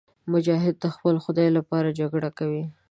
[0.31, 2.63] مجاهد د خپل خدای لپاره جګړه کوي.